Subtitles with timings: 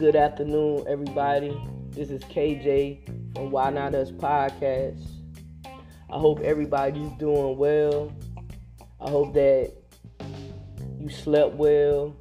[0.00, 1.54] Good afternoon, everybody.
[1.90, 5.06] This is KJ from Why Not Us Podcast.
[5.66, 8.10] I hope everybody's doing well.
[8.98, 9.74] I hope that
[10.98, 12.16] you slept well.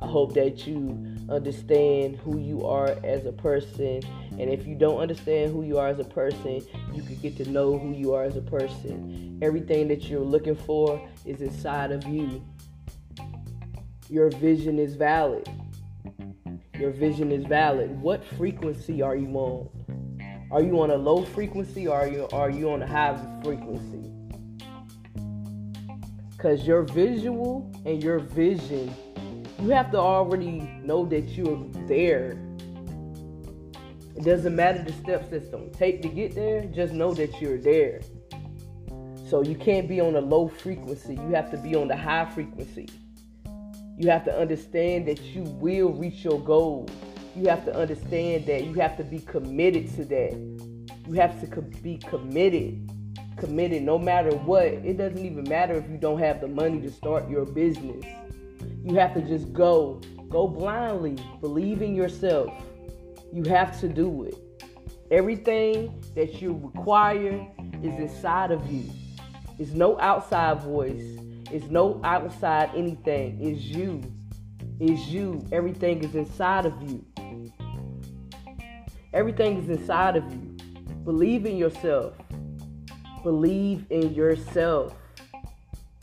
[0.00, 4.00] I hope that you understand who you are as a person.
[4.38, 7.50] And if you don't understand who you are as a person, you can get to
[7.50, 9.38] know who you are as a person.
[9.42, 12.42] Everything that you're looking for is inside of you.
[14.08, 15.46] Your vision is valid.
[16.78, 18.00] Your vision is valid.
[18.00, 19.68] What frequency are you on?
[20.50, 24.12] Are you on a low frequency or are you are you on a high frequency?
[26.38, 28.94] Cuz your visual and your vision
[29.58, 32.38] you have to already know that you're there.
[34.14, 35.70] It doesn't matter the step system.
[35.70, 38.02] Take to get there, just know that you're there.
[39.28, 41.14] So you can't be on a low frequency.
[41.14, 42.88] You have to be on the high frequency.
[43.98, 46.86] You have to understand that you will reach your goal.
[47.34, 50.32] You have to understand that you have to be committed to that.
[51.06, 52.90] You have to be committed.
[53.38, 54.64] Committed no matter what.
[54.66, 58.04] It doesn't even matter if you don't have the money to start your business.
[58.84, 60.02] You have to just go.
[60.28, 61.16] Go blindly.
[61.40, 62.52] Believe in yourself.
[63.32, 64.34] You have to do it.
[65.10, 67.46] Everything that you require
[67.82, 68.90] is inside of you.
[69.58, 71.18] It's no outside voice.
[71.50, 73.38] It's no outside anything.
[73.40, 74.02] It's you.
[74.80, 75.46] It's you.
[75.52, 77.04] Everything is inside of you.
[79.12, 80.56] Everything is inside of you.
[81.04, 82.14] Believe in yourself.
[83.22, 84.94] Believe in yourself.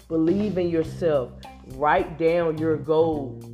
[0.08, 1.32] Believe in yourself.
[1.76, 3.46] Write down your goals.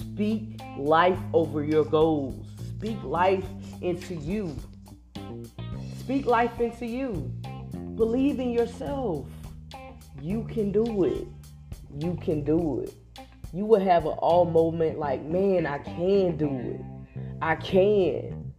[0.00, 2.46] Speak life over your goals.
[2.76, 3.44] Speak life
[3.82, 4.56] into you.
[5.98, 7.32] Speak life into you.
[7.96, 9.26] Believe in yourself.
[10.20, 11.26] You can do it.
[11.98, 12.94] You can do it.
[13.52, 16.80] You will have an all moment like, man, I can do it.
[17.40, 18.52] I can.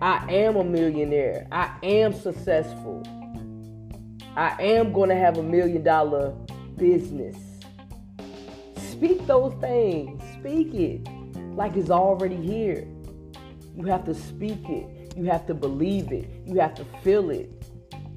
[0.00, 1.46] I am a millionaire.
[1.52, 3.02] I am successful.
[4.36, 6.30] I am going to have a million dollar
[6.76, 7.36] business.
[8.76, 10.22] Speak those things.
[10.38, 11.06] Speak it
[11.54, 12.86] like it's already here.
[13.76, 15.14] You have to speak it.
[15.16, 16.30] You have to believe it.
[16.46, 17.50] You have to feel it.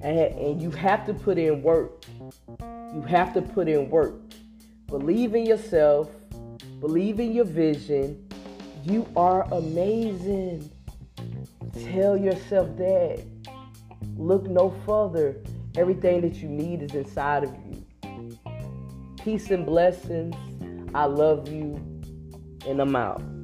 [0.02, 2.05] And, and you have to put in work.
[2.96, 4.16] You have to put in work.
[4.88, 6.10] Believe in yourself.
[6.80, 8.26] Believe in your vision.
[8.86, 10.72] You are amazing.
[11.92, 13.22] Tell yourself that.
[14.16, 15.36] Look no further.
[15.76, 18.40] Everything that you need is inside of you.
[19.22, 20.34] Peace and blessings.
[20.94, 21.76] I love you.
[22.66, 23.35] And I'm out.